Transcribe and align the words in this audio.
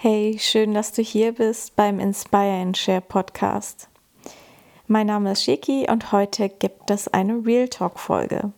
Hey, 0.00 0.38
schön, 0.38 0.74
dass 0.74 0.92
du 0.92 1.02
hier 1.02 1.32
bist 1.32 1.74
beim 1.74 1.98
Inspire 1.98 2.62
and 2.62 2.78
Share 2.78 3.00
Podcast. 3.00 3.88
Mein 4.86 5.08
Name 5.08 5.32
ist 5.32 5.42
Shiki 5.42 5.88
und 5.90 6.12
heute 6.12 6.48
gibt 6.48 6.92
es 6.92 7.08
eine 7.08 7.44
Real 7.44 7.66
Talk 7.66 7.98
Folge. 7.98 8.52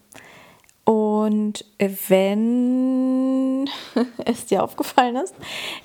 Und 0.85 1.65
wenn 1.79 3.71
es 4.27 4.45
dir 4.45 4.63
aufgefallen 4.63 5.17
ist, 5.17 5.35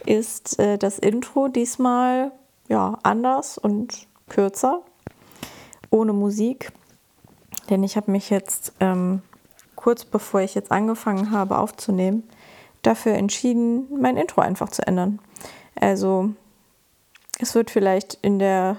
ist 0.06 0.60
äh, 0.60 0.78
das 0.78 1.00
Intro 1.00 1.48
diesmal 1.48 2.34
ja 2.68 3.00
anders 3.04 3.58
und 3.58 4.08
kürzer, 4.28 4.82
ohne 5.90 6.12
Musik. 6.12 6.74
Denn 7.70 7.82
ich 7.84 7.96
habe 7.96 8.12
mich 8.12 8.30
jetzt 8.30 8.74
ähm, 8.82 9.22
kurz 9.78 10.04
bevor 10.04 10.42
ich 10.42 10.54
jetzt 10.54 10.74
angefangen 10.74 11.32
habe 11.32 11.58
aufzunehmen, 11.60 12.24
dafür 12.82 13.14
entschieden, 13.14 13.88
mein 14.02 14.18
Intro 14.18 14.42
einfach 14.42 14.68
zu 14.68 14.86
ändern. 14.86 15.22
Also 15.80 16.32
es 17.40 17.54
wird 17.56 17.70
vielleicht 17.70 18.16
in 18.22 18.40
der 18.40 18.78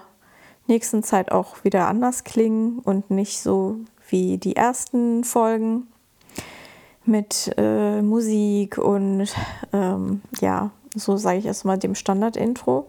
nächsten 0.67 1.03
Zeit 1.03 1.31
auch 1.31 1.65
wieder 1.65 1.89
anders 1.89 2.25
klingen 2.25 2.81
und 2.81 3.11
nicht 3.11 3.41
so 3.41 3.77
wie 4.09 4.39
die 4.39 4.57
ersten 4.57 5.25
Folgen 5.25 5.87
mit 7.05 7.55
äh, 7.57 8.03
Musik 8.03 8.79
und 8.79 9.33
ähm, 9.73 10.23
ja, 10.41 10.71
so 10.95 11.17
sage 11.17 11.39
ich 11.39 11.47
erstmal 11.47 11.79
dem 11.79 11.95
Standard-Intro, 11.95 12.87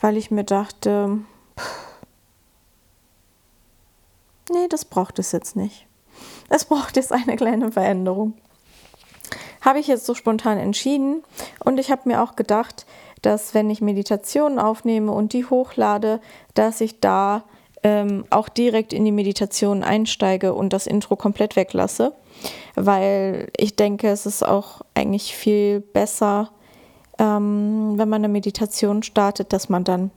weil 0.00 0.16
ich 0.16 0.30
mir 0.30 0.44
dachte, 0.44 1.18
pff, 1.58 1.98
nee, 4.50 4.66
das 4.68 4.84
braucht 4.84 5.18
es 5.18 5.32
jetzt 5.32 5.54
nicht. 5.54 5.86
Es 6.48 6.64
braucht 6.64 6.96
jetzt 6.96 7.12
eine 7.12 7.36
kleine 7.36 7.70
Veränderung. 7.70 8.34
Habe 9.60 9.78
ich 9.78 9.86
jetzt 9.86 10.06
so 10.06 10.14
spontan 10.14 10.58
entschieden. 10.58 11.22
Und 11.64 11.78
ich 11.78 11.90
habe 11.90 12.02
mir 12.04 12.22
auch 12.22 12.36
gedacht, 12.36 12.86
dass 13.22 13.54
wenn 13.54 13.70
ich 13.70 13.80
Meditationen 13.80 14.58
aufnehme 14.58 15.12
und 15.12 15.32
die 15.32 15.44
hochlade, 15.44 16.20
dass 16.54 16.80
ich 16.80 17.00
da 17.00 17.44
ähm, 17.82 18.24
auch 18.30 18.48
direkt 18.48 18.92
in 18.92 19.04
die 19.04 19.12
Meditation 19.12 19.82
einsteige 19.82 20.54
und 20.54 20.72
das 20.72 20.86
Intro 20.86 21.16
komplett 21.16 21.56
weglasse, 21.56 22.12
weil 22.74 23.48
ich 23.56 23.76
denke, 23.76 24.08
es 24.08 24.26
ist 24.26 24.46
auch 24.46 24.82
eigentlich 24.94 25.34
viel 25.34 25.80
besser, 25.80 26.50
ähm, 27.18 27.94
wenn 27.96 28.08
man 28.08 28.20
eine 28.24 28.28
Meditation 28.28 29.02
startet, 29.02 29.52
dass 29.52 29.68
man 29.68 29.84
dann 29.84 30.10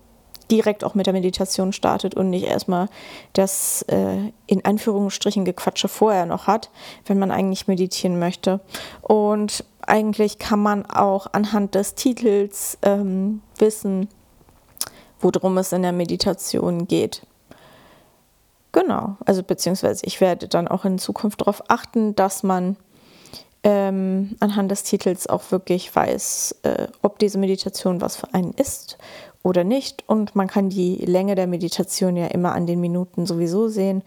direkt 0.52 0.84
auch 0.84 0.96
mit 0.96 1.06
der 1.06 1.14
Meditation 1.14 1.74
startet 1.74 2.16
und 2.16 2.30
nicht 2.30 2.46
erstmal 2.46 2.90
das 3.34 3.84
äh, 3.84 4.32
in 4.48 4.66
Anführungsstrichen 4.66 5.46
Gequatsche 5.46 5.88
vorher 5.88 6.26
noch 6.26 6.48
hat, 6.48 6.70
wenn 7.06 7.20
man 7.20 7.32
eigentlich 7.32 7.68
meditieren 7.68 8.20
möchte. 8.20 8.60
Und 9.02 9.64
eigentlich 9.82 10.40
kann 10.40 10.60
man 10.60 10.86
auch 10.86 11.28
anhand 11.32 11.76
des 11.76 11.96
Titels 11.96 12.78
ähm, 12.82 13.42
wissen, 13.58 14.10
worum 15.20 15.58
es 15.58 15.72
in 15.72 15.82
der 15.82 15.92
Meditation 15.92 16.88
geht. 16.88 17.24
Genau, 18.72 19.18
also 19.26 19.42
beziehungsweise 19.42 20.06
ich 20.06 20.22
werde 20.22 20.48
dann 20.48 20.68
auch 20.68 20.86
in 20.86 21.00
Zukunft 21.00 21.42
darauf 21.42 21.64
achten, 21.70 22.16
dass 22.16 22.44
man 22.44 22.78
ähm, 23.64 24.36
anhand 24.40 24.72
des 24.72 24.84
Titels 24.84 25.28
auch 25.28 25.52
wirklich 25.52 25.94
weiß, 25.94 26.56
äh, 26.64 26.88
ob 27.02 27.20
diese 27.20 27.38
Meditation 27.38 28.00
was 28.00 28.16
für 28.16 28.34
einen 28.34 28.54
ist 28.54 28.98
oder 29.44 29.64
nicht. 29.64 30.04
Und 30.08 30.36
man 30.36 30.48
kann 30.48 30.70
die 30.70 30.98
Länge 30.98 31.36
der 31.36 31.48
Meditation 31.48 32.16
ja 32.16 32.28
immer 32.28 32.54
an 32.54 32.68
den 32.68 32.80
Minuten 32.80 33.26
sowieso 33.26 33.68
sehen. 33.68 34.04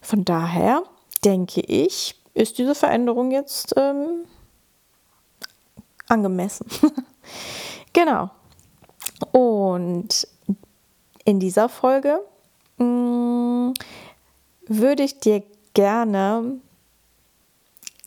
Von 0.00 0.24
daher 0.24 0.82
denke 1.24 1.60
ich, 1.60 2.20
ist 2.34 2.58
diese 2.58 2.74
Veränderung 2.74 3.30
jetzt 3.30 3.74
ähm, 3.76 4.24
angemessen. 6.08 6.66
genau. 7.92 8.30
Und 9.32 10.28
in 11.24 11.40
dieser 11.40 11.68
Folge 11.68 12.20
mh, 12.78 12.84
mm, 12.84 13.74
würde 14.66 15.02
ich 15.02 15.20
dir 15.20 15.42
gerne 15.74 16.60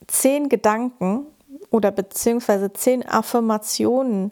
zehn 0.07 0.49
Gedanken 0.49 1.25
oder 1.71 1.91
beziehungsweise 1.91 2.73
zehn 2.73 3.07
Affirmationen 3.07 4.31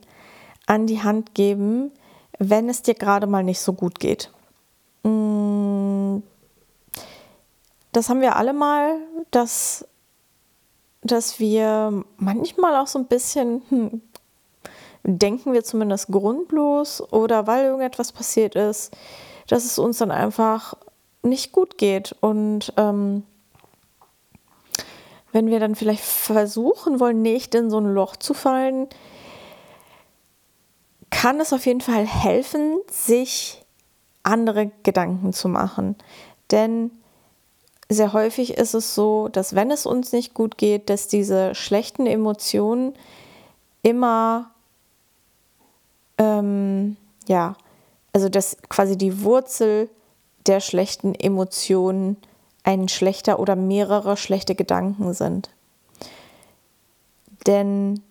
an 0.66 0.88
die 0.88 1.02
Hand 1.04 1.34
geben, 1.34 1.92
wenn 2.40 2.70
es 2.70 2.82
dir 2.82 2.94
gerade 2.94 3.28
mal 3.28 3.44
nicht 3.44 3.60
so 3.60 3.74
gut 3.74 4.00
geht. 4.00 4.32
Mm, 5.04 6.18
das 7.92 8.10
haben 8.10 8.22
wir 8.22 8.36
alle 8.36 8.54
mal, 8.54 8.98
dass, 9.32 9.86
dass 11.02 11.40
wir 11.40 12.04
manchmal 12.18 12.76
auch 12.76 12.88
so 12.88 13.00
ein 13.00 13.08
bisschen, 13.08 13.62
hm, 13.70 14.02
denken 15.04 15.54
wir 15.54 15.64
zumindest 15.64 16.08
grundlos 16.08 17.02
oder 17.12 17.48
weil 17.48 17.66
irgendetwas 17.66 18.12
passiert 18.12 18.56
ist, 18.56 18.96
dass 19.48 19.66
es 19.66 19.80
uns 19.80 19.98
dann 19.98 20.12
einfach 20.12 20.76
nicht 21.24 21.52
gut 21.52 21.78
geht. 21.78 22.16
Und 22.20 22.74
ähm, 22.78 23.24
wenn 25.32 25.48
wir 25.48 25.60
dann 25.60 25.76
vielleicht 25.76 26.04
versuchen 26.04 27.00
wollen, 27.00 27.22
nicht 27.22 27.56
in 27.56 27.70
so 27.70 27.80
ein 27.80 27.94
Loch 27.94 28.16
zu 28.16 28.34
fallen, 28.34 28.88
kann 31.20 31.40
es 31.40 31.52
auf 31.52 31.66
jeden 31.66 31.82
Fall 31.82 32.06
helfen, 32.06 32.80
sich 32.92 33.66
andere 34.22 34.70
Gedanken 34.84 35.34
zu 35.34 35.50
machen. 35.50 35.96
Denn 36.52 36.92
sehr 37.90 38.14
häufig 38.14 38.56
ist 38.56 38.76
es 38.76 38.94
so, 38.94 39.28
dass 39.28 39.56
wenn 39.56 39.72
es 39.72 39.88
uns 39.88 40.12
nicht 40.12 40.36
gut 40.36 40.60
geht, 40.60 40.92
dass 40.92 41.08
diese 41.08 41.56
schlechten 41.56 42.06
Emotionen 42.06 42.94
immer, 43.82 44.52
ähm, 46.20 46.98
ja, 47.28 47.56
also 48.14 48.30
dass 48.30 48.58
quasi 48.70 48.96
die 48.96 49.24
Wurzel 49.24 49.90
der 50.46 50.60
schlechten 50.60 51.16
Emotionen 51.16 52.18
ein 52.64 52.90
schlechter 52.90 53.40
oder 53.40 53.56
mehrere 53.56 54.18
schlechte 54.18 54.54
Gedanken 54.54 55.16
sind. 55.16 55.50
Denn 57.48 58.04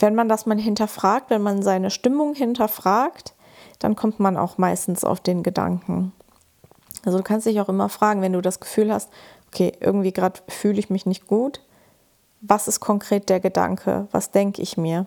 wenn 0.00 0.14
man 0.14 0.28
das 0.28 0.46
mal 0.46 0.58
hinterfragt, 0.58 1.30
wenn 1.30 1.42
man 1.42 1.62
seine 1.62 1.90
Stimmung 1.90 2.34
hinterfragt, 2.34 3.34
dann 3.78 3.96
kommt 3.96 4.20
man 4.20 4.36
auch 4.36 4.58
meistens 4.58 5.04
auf 5.04 5.20
den 5.20 5.42
Gedanken. 5.42 6.12
Also 7.04 7.18
du 7.18 7.24
kannst 7.24 7.46
dich 7.46 7.60
auch 7.60 7.68
immer 7.68 7.88
fragen, 7.88 8.22
wenn 8.22 8.32
du 8.32 8.40
das 8.40 8.60
Gefühl 8.60 8.92
hast, 8.92 9.10
okay, 9.48 9.72
irgendwie 9.80 10.12
gerade 10.12 10.40
fühle 10.48 10.78
ich 10.78 10.90
mich 10.90 11.06
nicht 11.06 11.26
gut, 11.26 11.62
was 12.40 12.68
ist 12.68 12.80
konkret 12.80 13.28
der 13.28 13.40
Gedanke, 13.40 14.08
was 14.12 14.30
denke 14.30 14.62
ich 14.62 14.76
mir? 14.76 15.06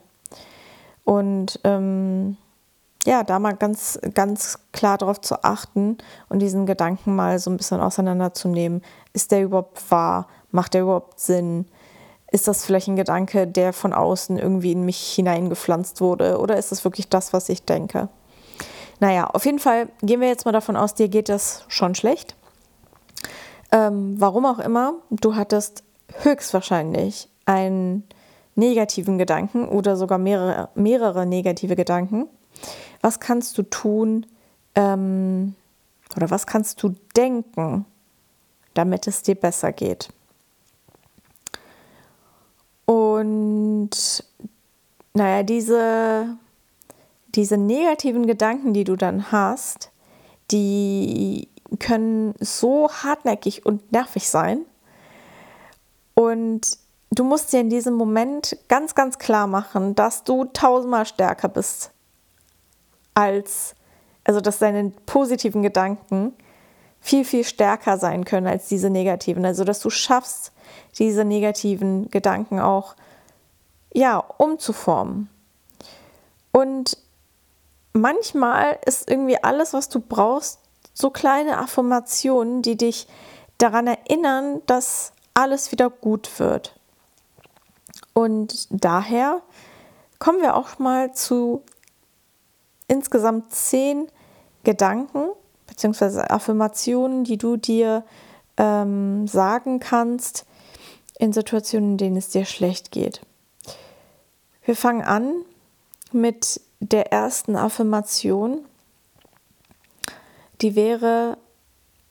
Und 1.04 1.60
ähm, 1.64 2.38
ja, 3.06 3.24
da 3.24 3.40
mal 3.40 3.56
ganz, 3.56 4.00
ganz 4.14 4.60
klar 4.72 4.98
darauf 4.98 5.22
zu 5.22 5.44
achten 5.44 5.98
und 6.30 6.40
diesen 6.40 6.66
Gedanken 6.66 7.16
mal 7.16 7.40
so 7.40 7.50
ein 7.50 7.58
bisschen 7.58 7.80
auseinanderzunehmen. 7.80 8.84
Ist 9.14 9.32
der 9.32 9.44
überhaupt 9.44 9.90
wahr? 9.90 10.28
Macht 10.52 10.74
der 10.74 10.84
überhaupt 10.84 11.20
Sinn? 11.20 11.66
Ist 12.32 12.48
das 12.48 12.66
vielleicht 12.66 12.88
ein 12.88 12.96
Gedanke, 12.96 13.46
der 13.46 13.74
von 13.74 13.94
außen 13.94 14.40
irgendwie 14.40 14.72
in 14.72 14.86
mich 14.86 15.00
hineingepflanzt 15.00 16.00
wurde? 16.00 16.40
Oder 16.40 16.58
ist 16.58 16.72
das 16.72 16.86
wirklich 16.86 17.10
das, 17.10 17.34
was 17.34 17.50
ich 17.50 17.64
denke? 17.64 18.08
Naja, 19.02 19.28
auf 19.28 19.46
jeden 19.46 19.60
Fall 19.60 19.90
gehen 20.02 20.22
wir 20.22 20.30
jetzt 20.30 20.46
mal 20.46 20.52
davon 20.54 20.78
aus, 20.78 20.94
dir 20.94 21.10
geht 21.10 21.28
das 21.28 21.66
schon 21.68 21.94
schlecht. 21.94 22.36
Ähm, 23.72 24.16
warum 24.18 24.46
auch 24.46 24.60
immer, 24.60 24.96
du 25.10 25.36
hattest 25.36 25.84
höchstwahrscheinlich 26.24 27.28
einen 27.46 28.04
negativen 28.56 29.18
Gedanken 29.18 29.68
oder 29.68 29.98
sogar 29.98 30.18
mehrere, 30.18 30.70
mehrere 30.76 31.26
negative 31.26 31.76
Gedanken. 31.76 32.28
Was 33.02 33.20
kannst 33.20 33.58
du 33.58 33.64
tun 33.64 34.26
ähm, 34.76 35.56
oder 36.16 36.30
was 36.30 36.46
kannst 36.46 36.82
du 36.84 36.96
denken, 37.16 37.86
damit 38.74 39.08
es 39.08 39.22
dir 39.24 39.36
besser 39.36 39.72
geht? 39.72 40.10
Und 42.86 43.90
naja, 45.14 45.44
diese, 45.44 46.38
diese 47.36 47.58
negativen 47.58 48.28
Gedanken, 48.28 48.74
die 48.74 48.84
du 48.84 48.96
dann 48.96 49.32
hast, 49.32 49.92
die 50.52 51.48
können 51.80 52.34
so 52.40 52.90
hartnäckig 52.90 53.66
und 53.66 53.92
nervig 53.92 54.28
sein. 54.30 54.66
Und 56.14 56.78
du 57.12 57.24
musst 57.24 57.54
dir 57.54 57.62
in 57.62 57.70
diesem 57.70 57.94
Moment 57.94 58.58
ganz, 58.68 58.96
ganz 58.96 59.18
klar 59.18 59.48
machen, 59.48 59.96
dass 59.96 60.24
du 60.24 60.46
tausendmal 60.46 61.06
stärker 61.06 61.50
bist 61.50 61.92
als, 63.14 63.76
also 64.24 64.42
dass 64.42 64.60
deine 64.60 64.92
positiven 65.06 65.62
Gedanken 65.62 66.34
viel, 67.00 67.26
viel 67.26 67.44
stärker 67.44 67.98
sein 67.98 68.26
können 68.26 68.48
als 68.48 68.68
diese 68.68 68.90
negativen. 68.90 69.46
Also 69.46 69.64
dass 69.64 69.80
du 69.80 69.90
schaffst, 69.90 70.52
diese 70.98 71.26
negativen 71.26 72.10
Gedanken 72.10 72.60
auch 72.60 72.96
ja, 73.94 74.18
umzuformen. 74.18 75.30
Und 76.52 76.98
manchmal 77.94 78.80
ist 78.86 79.10
irgendwie 79.10 79.42
alles, 79.44 79.74
was 79.74 79.90
du 79.90 80.00
brauchst, 80.00 80.60
so 80.94 81.10
kleine 81.10 81.58
Affirmationen, 81.58 82.62
die 82.62 82.78
dich 82.78 83.08
daran 83.58 83.88
erinnern, 83.88 84.62
dass 84.66 85.14
alles 85.34 85.72
wieder 85.72 85.90
gut 85.90 86.40
wird. 86.40 86.76
Und 88.14 88.68
daher 88.70 89.42
kommen 90.20 90.42
wir 90.42 90.56
auch 90.56 90.80
mal 90.80 91.14
zu 91.14 91.64
insgesamt 92.88 93.54
zehn 93.54 94.08
Gedanken 94.64 95.30
bzw. 95.68 96.22
Affirmationen, 96.22 97.24
die 97.24 97.38
du 97.38 97.56
dir 97.56 98.04
ähm, 98.58 99.28
sagen 99.28 99.80
kannst 99.80 100.46
in 101.22 101.34
Situationen, 101.34 101.92
in 101.92 101.98
denen 101.98 102.18
es 102.18 102.30
dir 102.30 102.46
schlecht 102.46 102.92
geht. 102.92 103.22
Wir 104.66 104.76
fangen 104.76 105.04
an 105.04 105.46
mit 106.12 106.60
der 106.80 107.12
ersten 107.12 107.56
Affirmation. 107.56 108.66
Die 110.62 110.76
wäre, 110.76 111.38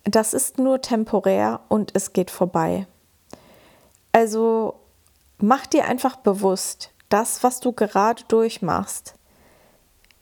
das 0.05 0.33
ist 0.33 0.59
nur 0.59 0.81
temporär 0.81 1.61
und 1.69 1.91
es 1.95 2.13
geht 2.13 2.31
vorbei. 2.31 2.87
Also 4.13 4.75
mach 5.39 5.67
dir 5.67 5.87
einfach 5.87 6.15
bewusst, 6.15 6.93
das, 7.09 7.43
was 7.43 7.59
du 7.59 7.73
gerade 7.73 8.23
durchmachst, 8.29 9.15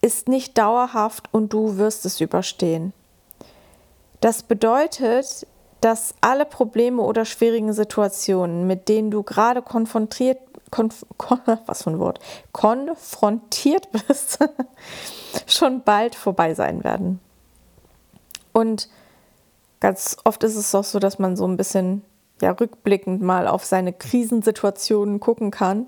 ist 0.00 0.28
nicht 0.28 0.56
dauerhaft 0.56 1.28
und 1.32 1.52
du 1.52 1.76
wirst 1.76 2.06
es 2.06 2.22
überstehen. 2.22 2.94
Das 4.22 4.42
bedeutet, 4.42 5.46
dass 5.80 6.14
alle 6.20 6.44
Probleme 6.44 7.02
oder 7.02 7.24
schwierigen 7.24 7.72
Situationen, 7.72 8.66
mit 8.66 8.88
denen 8.88 9.10
du 9.10 9.22
gerade 9.22 9.62
konfrontiert, 9.62 10.38
konf, 10.70 11.06
was 11.66 11.84
für 11.84 11.90
ein 11.90 11.98
Wort, 11.98 12.20
konfrontiert 12.52 13.88
bist, 13.92 14.38
schon 15.46 15.82
bald 15.82 16.14
vorbei 16.14 16.54
sein 16.54 16.84
werden. 16.84 17.20
Und 18.52 18.88
ganz 19.80 20.16
oft 20.24 20.42
ist 20.42 20.56
es 20.56 20.74
auch 20.74 20.84
so, 20.84 20.98
dass 20.98 21.18
man 21.18 21.36
so 21.36 21.46
ein 21.46 21.56
bisschen 21.56 22.02
ja, 22.40 22.50
rückblickend 22.52 23.22
mal 23.22 23.46
auf 23.46 23.64
seine 23.64 23.92
Krisensituationen 23.92 25.20
gucken 25.20 25.50
kann 25.50 25.86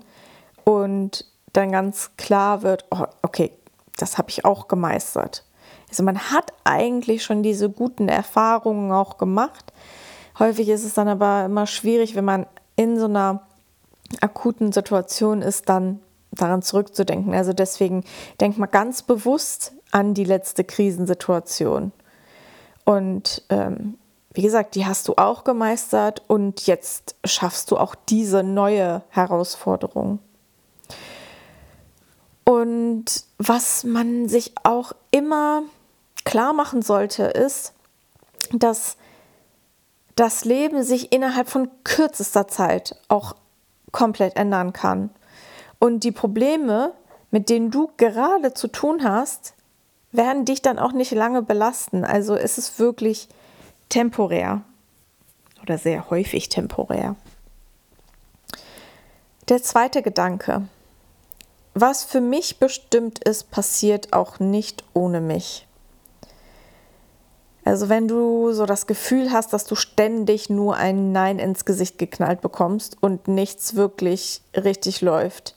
und 0.63 1.25
dann 1.53 1.71
ganz 1.71 2.11
klar 2.17 2.61
wird, 2.61 2.85
oh, 2.91 3.05
okay, 3.21 3.51
das 3.97 4.17
habe 4.17 4.29
ich 4.29 4.45
auch 4.45 4.67
gemeistert. 4.67 5.43
Also 5.91 6.03
man 6.03 6.17
hat 6.31 6.53
eigentlich 6.63 7.23
schon 7.23 7.43
diese 7.43 7.69
guten 7.69 8.07
Erfahrungen 8.07 8.93
auch 8.93 9.17
gemacht. 9.17 9.73
Häufig 10.39 10.69
ist 10.69 10.85
es 10.85 10.93
dann 10.93 11.09
aber 11.09 11.45
immer 11.45 11.67
schwierig, 11.67 12.15
wenn 12.15 12.23
man 12.25 12.47
in 12.77 12.97
so 12.97 13.05
einer 13.05 13.41
akuten 14.21 14.71
Situation 14.71 15.41
ist, 15.41 15.67
dann 15.67 15.99
daran 16.31 16.61
zurückzudenken. 16.61 17.33
Also 17.33 17.51
deswegen 17.51 18.05
denk 18.39 18.57
mal 18.57 18.67
ganz 18.67 19.01
bewusst 19.01 19.73
an 19.91 20.13
die 20.13 20.23
letzte 20.23 20.63
Krisensituation. 20.63 21.91
Und 22.85 23.43
ähm, 23.49 23.97
wie 24.33 24.41
gesagt, 24.41 24.75
die 24.75 24.85
hast 24.85 25.09
du 25.09 25.15
auch 25.17 25.43
gemeistert 25.43 26.23
und 26.27 26.65
jetzt 26.67 27.15
schaffst 27.25 27.69
du 27.69 27.77
auch 27.77 27.95
diese 27.95 28.43
neue 28.43 29.03
Herausforderung. 29.09 30.19
Und 32.45 33.05
was 33.37 33.83
man 33.83 34.29
sich 34.29 34.53
auch 34.63 34.93
immer 35.11 35.63
klar 36.31 36.53
machen 36.53 36.81
sollte, 36.81 37.23
ist, 37.23 37.73
dass 38.53 38.95
das 40.15 40.45
Leben 40.45 40.81
sich 40.81 41.11
innerhalb 41.11 41.49
von 41.49 41.69
kürzester 41.83 42.47
Zeit 42.47 42.95
auch 43.09 43.35
komplett 43.91 44.37
ändern 44.37 44.71
kann. 44.71 45.09
Und 45.77 46.05
die 46.05 46.13
Probleme, 46.13 46.93
mit 47.31 47.49
denen 47.49 47.69
du 47.69 47.91
gerade 47.97 48.53
zu 48.53 48.69
tun 48.69 49.03
hast, 49.03 49.55
werden 50.13 50.45
dich 50.45 50.61
dann 50.61 50.79
auch 50.79 50.93
nicht 50.93 51.11
lange 51.11 51.41
belasten. 51.41 52.05
Also 52.05 52.35
ist 52.35 52.57
es 52.57 52.79
wirklich 52.79 53.27
temporär 53.89 54.61
oder 55.61 55.77
sehr 55.77 56.09
häufig 56.09 56.47
temporär. 56.47 57.17
Der 59.49 59.61
zweite 59.61 60.01
Gedanke. 60.01 60.61
Was 61.73 62.05
für 62.05 62.21
mich 62.21 62.57
bestimmt 62.57 63.19
ist, 63.19 63.51
passiert 63.51 64.13
auch 64.13 64.39
nicht 64.39 64.85
ohne 64.93 65.19
mich. 65.19 65.67
Also 67.63 67.89
wenn 67.89 68.07
du 68.07 68.53
so 68.53 68.65
das 68.65 68.87
Gefühl 68.87 69.31
hast, 69.31 69.53
dass 69.53 69.65
du 69.65 69.75
ständig 69.75 70.49
nur 70.49 70.77
ein 70.77 71.11
Nein 71.11 71.37
ins 71.37 71.65
Gesicht 71.65 71.97
geknallt 71.97 72.41
bekommst 72.41 72.97
und 73.01 73.27
nichts 73.27 73.75
wirklich 73.75 74.41
richtig 74.55 75.01
läuft, 75.01 75.55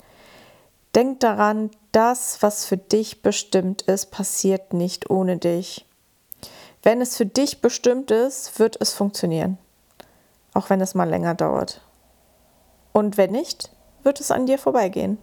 denk 0.94 1.20
daran, 1.20 1.70
das, 1.92 2.42
was 2.42 2.66
für 2.66 2.76
dich 2.76 3.22
bestimmt 3.22 3.82
ist, 3.82 4.10
passiert 4.10 4.72
nicht 4.72 5.10
ohne 5.10 5.38
dich. 5.38 5.86
Wenn 6.82 7.00
es 7.00 7.16
für 7.16 7.26
dich 7.26 7.62
bestimmt 7.62 8.10
ist, 8.10 8.58
wird 8.58 8.76
es 8.80 8.92
funktionieren, 8.92 9.56
auch 10.52 10.68
wenn 10.68 10.82
es 10.82 10.94
mal 10.94 11.08
länger 11.08 11.34
dauert. 11.34 11.80
Und 12.92 13.16
wenn 13.16 13.32
nicht, 13.32 13.70
wird 14.02 14.20
es 14.20 14.30
an 14.30 14.44
dir 14.44 14.58
vorbeigehen. 14.58 15.18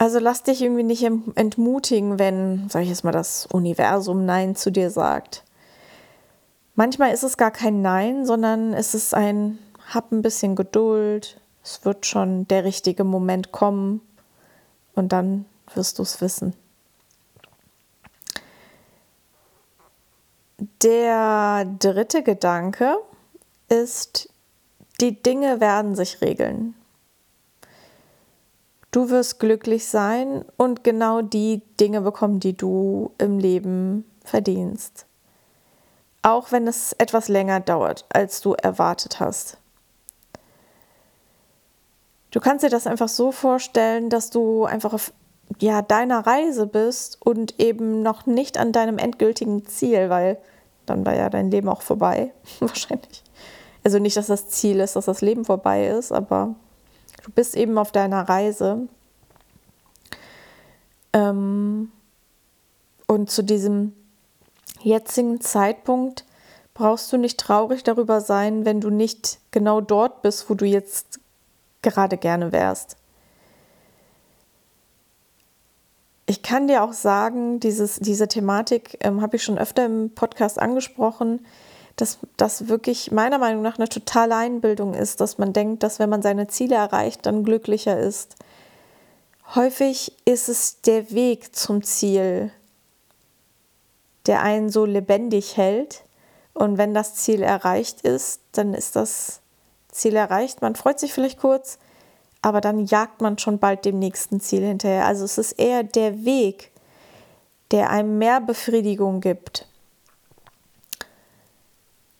Also 0.00 0.18
lass 0.18 0.42
dich 0.42 0.62
irgendwie 0.62 0.82
nicht 0.82 1.02
entmutigen, 1.02 2.18
wenn, 2.18 2.70
sag 2.70 2.84
ich 2.84 2.88
jetzt 2.88 3.04
mal, 3.04 3.12
das 3.12 3.44
Universum 3.44 4.24
Nein 4.24 4.56
zu 4.56 4.72
dir 4.72 4.88
sagt. 4.88 5.44
Manchmal 6.74 7.12
ist 7.12 7.22
es 7.22 7.36
gar 7.36 7.50
kein 7.50 7.82
Nein, 7.82 8.24
sondern 8.24 8.72
es 8.72 8.94
ist 8.94 9.12
ein 9.12 9.58
Hab 9.92 10.10
ein 10.10 10.22
bisschen 10.22 10.56
Geduld, 10.56 11.38
es 11.62 11.84
wird 11.84 12.06
schon 12.06 12.48
der 12.48 12.64
richtige 12.64 13.04
Moment 13.04 13.52
kommen 13.52 14.00
und 14.94 15.12
dann 15.12 15.44
wirst 15.74 15.98
du 15.98 16.02
es 16.02 16.22
wissen. 16.22 16.54
Der 20.82 21.66
dritte 21.78 22.22
Gedanke 22.22 22.96
ist, 23.68 24.32
die 25.02 25.22
Dinge 25.22 25.60
werden 25.60 25.94
sich 25.94 26.22
regeln. 26.22 26.74
Du 28.90 29.08
wirst 29.08 29.38
glücklich 29.38 29.86
sein 29.86 30.44
und 30.56 30.82
genau 30.82 31.22
die 31.22 31.62
Dinge 31.78 32.00
bekommen, 32.00 32.40
die 32.40 32.56
du 32.56 33.12
im 33.18 33.38
Leben 33.38 34.04
verdienst. 34.24 35.06
Auch 36.22 36.50
wenn 36.50 36.66
es 36.66 36.92
etwas 36.94 37.28
länger 37.28 37.60
dauert, 37.60 38.04
als 38.08 38.40
du 38.40 38.54
erwartet 38.54 39.20
hast. 39.20 39.58
Du 42.32 42.40
kannst 42.40 42.64
dir 42.64 42.70
das 42.70 42.86
einfach 42.86 43.08
so 43.08 43.32
vorstellen, 43.32 44.10
dass 44.10 44.30
du 44.30 44.64
einfach 44.64 44.92
auf 44.92 45.12
ja, 45.58 45.82
deiner 45.82 46.26
Reise 46.26 46.66
bist 46.66 47.18
und 47.24 47.58
eben 47.58 48.02
noch 48.02 48.26
nicht 48.26 48.58
an 48.58 48.72
deinem 48.72 48.98
endgültigen 48.98 49.66
Ziel, 49.66 50.10
weil 50.10 50.38
dann 50.86 51.04
war 51.06 51.14
ja 51.14 51.28
dein 51.28 51.50
Leben 51.50 51.68
auch 51.68 51.82
vorbei, 51.82 52.32
wahrscheinlich. 52.60 53.22
Also 53.82 53.98
nicht, 53.98 54.16
dass 54.16 54.26
das 54.26 54.48
Ziel 54.48 54.80
ist, 54.80 54.96
dass 54.96 55.06
das 55.06 55.22
Leben 55.22 55.44
vorbei 55.44 55.88
ist, 55.88 56.12
aber 56.12 56.54
Du 57.22 57.30
bist 57.30 57.56
eben 57.56 57.78
auf 57.78 57.92
deiner 57.92 58.28
Reise. 58.28 58.88
Ähm, 61.12 61.90
und 63.06 63.30
zu 63.30 63.42
diesem 63.42 63.92
jetzigen 64.82 65.40
Zeitpunkt 65.40 66.24
brauchst 66.74 67.12
du 67.12 67.16
nicht 67.16 67.38
traurig 67.38 67.82
darüber 67.82 68.20
sein, 68.20 68.64
wenn 68.64 68.80
du 68.80 68.90
nicht 68.90 69.38
genau 69.50 69.80
dort 69.80 70.22
bist, 70.22 70.48
wo 70.48 70.54
du 70.54 70.64
jetzt 70.64 71.20
gerade 71.82 72.16
gerne 72.16 72.52
wärst. 72.52 72.96
Ich 76.26 76.42
kann 76.42 76.68
dir 76.68 76.84
auch 76.84 76.92
sagen, 76.92 77.58
dieses, 77.58 77.96
diese 77.96 78.28
Thematik 78.28 78.96
ähm, 79.00 79.20
habe 79.20 79.36
ich 79.36 79.42
schon 79.42 79.58
öfter 79.58 79.84
im 79.84 80.14
Podcast 80.14 80.60
angesprochen 80.60 81.44
dass 82.00 82.18
das 82.36 82.68
wirklich 82.68 83.10
meiner 83.10 83.38
Meinung 83.38 83.62
nach 83.62 83.78
eine 83.78 83.88
totale 83.88 84.34
Einbildung 84.34 84.94
ist, 84.94 85.20
dass 85.20 85.38
man 85.38 85.52
denkt, 85.52 85.82
dass 85.82 85.98
wenn 85.98 86.08
man 86.08 86.22
seine 86.22 86.46
Ziele 86.46 86.76
erreicht, 86.76 87.26
dann 87.26 87.44
glücklicher 87.44 87.98
ist. 87.98 88.36
Häufig 89.54 90.16
ist 90.24 90.48
es 90.48 90.80
der 90.80 91.10
Weg 91.10 91.54
zum 91.54 91.82
Ziel, 91.82 92.52
der 94.26 94.42
einen 94.42 94.70
so 94.70 94.84
lebendig 94.84 95.56
hält. 95.56 96.04
Und 96.54 96.78
wenn 96.78 96.94
das 96.94 97.16
Ziel 97.16 97.42
erreicht 97.42 98.02
ist, 98.02 98.40
dann 98.52 98.74
ist 98.74 98.96
das 98.96 99.40
Ziel 99.90 100.16
erreicht. 100.16 100.62
Man 100.62 100.76
freut 100.76 101.00
sich 101.00 101.12
vielleicht 101.12 101.38
kurz, 101.38 101.78
aber 102.42 102.60
dann 102.60 102.86
jagt 102.86 103.20
man 103.20 103.38
schon 103.38 103.58
bald 103.58 103.84
dem 103.84 103.98
nächsten 103.98 104.40
Ziel 104.40 104.62
hinterher. 104.62 105.06
Also 105.06 105.24
es 105.24 105.36
ist 105.36 105.52
eher 105.52 105.82
der 105.82 106.24
Weg, 106.24 106.70
der 107.72 107.90
einem 107.90 108.18
mehr 108.18 108.40
Befriedigung 108.40 109.20
gibt 109.20 109.69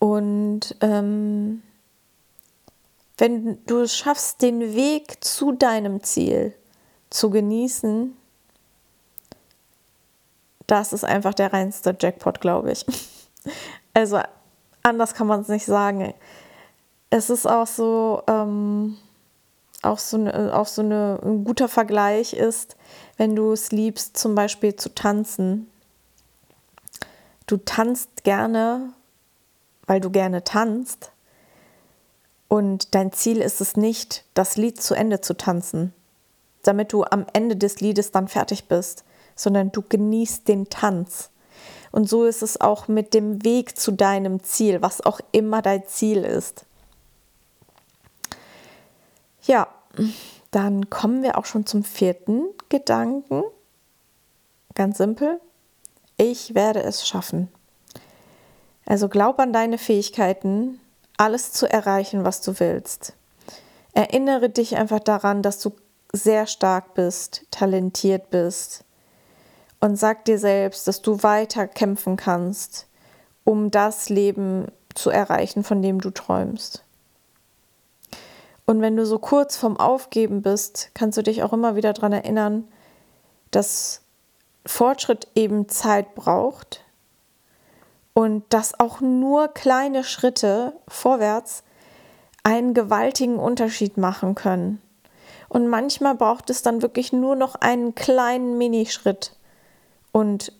und 0.01 0.75
ähm, 0.81 1.63
wenn 3.19 3.65
du 3.67 3.81
es 3.81 3.95
schaffst, 3.95 4.41
den 4.41 4.75
Weg 4.75 5.23
zu 5.23 5.53
deinem 5.53 6.03
Ziel 6.03 6.55
zu 7.11 7.29
genießen, 7.29 8.17
das 10.67 10.95
ist 10.95 11.05
einfach 11.05 11.35
der 11.35 11.53
reinste 11.53 11.95
Jackpot, 11.99 12.41
glaube 12.41 12.73
ich. 12.73 12.85
Also 13.93 14.21
anders 14.85 15.15
kann 15.15 15.27
man 15.27 15.41
es 15.41 15.49
nicht 15.49 15.65
sagen. 15.65 16.15
Es 17.11 17.29
ist 17.29 17.45
auch 17.45 17.67
so, 17.67 18.23
ähm, 18.29 18.97
auch 19.83 19.99
so, 19.99 20.17
eine, 20.17 20.57
auch 20.57 20.69
so 20.69 20.83
eine, 20.83 21.19
ein 21.25 21.43
guter 21.43 21.69
Vergleich 21.69 22.35
ist, 22.35 22.77
wenn 23.17 23.35
du 23.35 23.51
es 23.51 23.73
liebst, 23.73 24.17
zum 24.17 24.37
Beispiel 24.37 24.77
zu 24.77 24.95
tanzen. 24.95 25.69
Du 27.49 27.57
tanzt 27.57 28.23
gerne, 28.23 28.93
weil 29.87 30.01
du 30.01 30.11
gerne 30.11 30.45
tanzt. 30.45 31.13
Und 32.49 32.95
dein 32.95 33.13
Ziel 33.13 33.41
ist 33.41 33.61
es 33.61 33.77
nicht, 33.77 34.25
das 34.35 34.57
Lied 34.57 34.83
zu 34.83 34.95
Ende 34.95 35.21
zu 35.21 35.37
tanzen, 35.37 35.93
damit 36.63 36.93
du 36.93 37.05
am 37.05 37.27
Ende 37.33 37.57
des 37.57 37.81
Liedes 37.81 38.11
dann 38.11 38.29
fertig 38.29 38.67
bist, 38.67 39.05
sondern 39.37 39.73
du 39.73 39.83
genießt 39.83 40.49
den 40.49 40.69
Tanz. 40.69 41.31
Und 41.93 42.09
so 42.09 42.25
ist 42.25 42.43
es 42.43 42.61
auch 42.61 42.89
mit 42.89 43.15
dem 43.15 43.45
Weg 43.45 43.79
zu 43.79 43.93
deinem 43.93 44.43
Ziel, 44.43 44.83
was 44.83 45.05
auch 45.05 45.21
immer 45.33 45.63
dein 45.63 45.87
Ziel 45.87 46.25
ist. 46.25 46.65
Ja, 49.43 49.69
dann 50.51 50.91
kommen 50.91 51.23
wir 51.23 51.39
auch 51.39 51.47
schon 51.47 51.67
zum 51.67 51.85
vierten 51.85 52.45
Gedanken. 52.69 53.43
Ganz 54.75 54.99
simpel. 54.99 55.41
Ich 56.17 56.55
werde 56.55 56.83
es 56.83 57.07
schaffen. 57.07 57.49
Also 58.91 59.09
glaub 59.09 59.39
an 59.39 59.53
deine 59.53 59.79
Fähigkeiten, 59.79 60.81
alles 61.17 61.53
zu 61.53 61.71
erreichen, 61.71 62.25
was 62.25 62.41
du 62.41 62.59
willst. 62.59 63.13
Erinnere 63.93 64.49
dich 64.51 64.75
einfach 64.75 64.99
daran, 64.99 65.43
dass 65.43 65.61
du 65.61 65.71
sehr 66.13 66.49
stark 66.49 66.95
bist, 66.95 67.47
talentiert 67.53 68.31
bist 68.31 68.83
und 69.79 69.95
sag 69.95 70.25
dir 70.25 70.41
selbst, 70.41 70.89
dass 70.89 71.03
du 71.03 71.23
weiter 71.23 71.69
kämpfen 71.69 72.17
kannst, 72.17 72.89
um 73.45 73.71
das 73.71 74.09
Leben 74.09 74.67
zu 74.97 75.11
erreichen, 75.11 75.63
von 75.63 75.83
dem 75.83 76.01
du 76.01 76.11
träumst. 76.11 76.83
Und 78.67 78.81
wenn 78.81 78.97
du 78.97 79.07
so 79.07 79.21
kurz 79.21 79.57
vorm 79.57 79.77
Aufgeben 79.77 80.43
bist, 80.43 80.91
kannst 80.95 81.17
du 81.17 81.23
dich 81.23 81.45
auch 81.45 81.53
immer 81.53 81.77
wieder 81.77 81.93
daran 81.93 82.13
erinnern, 82.13 82.67
dass 83.53 84.01
Fortschritt 84.67 85.29
eben 85.37 85.69
Zeit 85.69 86.17
braucht 86.17 86.83
und 88.21 88.45
dass 88.51 88.79
auch 88.79 89.01
nur 89.01 89.49
kleine 89.49 90.05
Schritte 90.05 90.75
vorwärts 90.89 91.63
einen 92.43 92.75
gewaltigen 92.75 93.39
Unterschied 93.39 93.97
machen 93.97 94.35
können. 94.35 94.83
Und 95.49 95.69
manchmal 95.69 96.17
braucht 96.17 96.51
es 96.51 96.61
dann 96.61 96.83
wirklich 96.83 97.15
nur 97.15 97.35
noch 97.35 97.55
einen 97.55 97.95
kleinen 97.95 98.59
Minischritt 98.59 99.35
und 100.13 100.53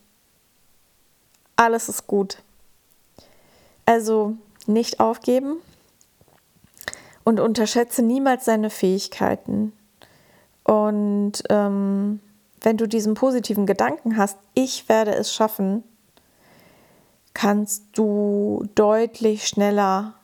alles 1.55 1.91
ist 1.91 2.07
gut. 2.07 2.39
Also 3.85 4.37
nicht 4.67 4.99
aufgeben 4.99 5.59
und 7.25 7.41
unterschätze 7.41 8.01
niemals 8.01 8.47
seine 8.47 8.71
Fähigkeiten. 8.71 9.75
Und 10.65 11.43
ähm, 11.51 12.21
wenn 12.63 12.79
du 12.79 12.89
diesen 12.89 13.13
positiven 13.13 13.67
Gedanken 13.67 14.17
hast, 14.17 14.39
ich 14.55 14.89
werde 14.89 15.15
es 15.15 15.35
schaffen, 15.35 15.85
kannst 17.35 17.85
du 17.93 18.65
deutlich 18.75 19.47
schneller 19.47 20.15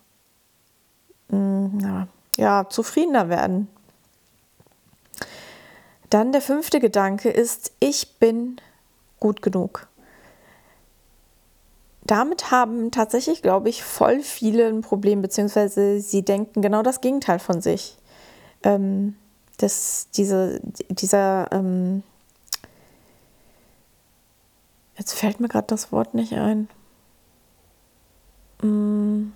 mh, 1.29 1.39
mm, 1.39 2.09
ja, 2.37 2.69
zufriedener 2.69 3.29
werden. 3.29 3.69
Dann 6.11 6.33
der 6.33 6.43
fünfte 6.43 6.81
Gedanke 6.81 7.31
ist, 7.31 7.73
ich 7.81 8.19
bin 8.19 8.61
gut 9.19 9.43
genug. 9.43 9.89
Damit 12.05 12.53
haben 12.53 12.93
tatsächlich, 12.93 13.43
glaube 13.43 13.69
ich, 13.69 13.83
voll 13.83 14.21
viele 14.21 14.69
ein 14.69 14.83
Problem, 14.83 15.23
beziehungsweise 15.23 16.01
sie 16.01 16.23
denken 16.23 16.63
genau 16.63 16.83
das 16.83 17.01
Gegenteil 17.01 17.41
von 17.41 17.61
sich. 17.61 17.99
Ähm, 18.63 19.17
dass 19.57 20.09
diese, 20.15 20.61
dieser, 20.89 21.51
ähm, 21.51 22.03
jetzt 24.97 25.15
fällt 25.15 25.41
mir 25.41 25.49
gerade 25.49 25.67
das 25.67 25.91
Wort 25.91 26.15
nicht 26.15 26.35
ein. 26.35 26.69
Hm. 28.61 29.33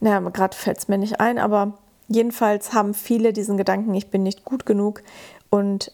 Naja, 0.00 0.20
gerade 0.30 0.56
fällt 0.56 0.78
es 0.78 0.88
mir 0.88 0.98
nicht 0.98 1.20
ein, 1.20 1.38
aber 1.38 1.78
jedenfalls 2.08 2.72
haben 2.72 2.94
viele 2.94 3.32
diesen 3.32 3.56
Gedanken, 3.56 3.94
ich 3.94 4.10
bin 4.10 4.22
nicht 4.22 4.44
gut 4.44 4.66
genug 4.66 5.02
und 5.50 5.92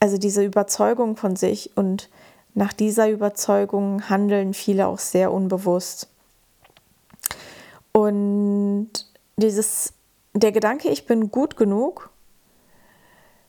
also 0.00 0.18
diese 0.18 0.44
Überzeugung 0.44 1.16
von 1.16 1.36
sich 1.36 1.76
und 1.76 2.10
nach 2.54 2.72
dieser 2.72 3.08
Überzeugung 3.08 4.08
handeln 4.08 4.52
viele 4.52 4.88
auch 4.88 4.98
sehr 4.98 5.32
unbewusst. 5.32 6.08
Und 7.92 8.90
dieses, 9.36 9.92
der 10.34 10.52
Gedanke, 10.52 10.88
ich 10.88 11.06
bin 11.06 11.30
gut 11.30 11.56
genug, 11.56 12.10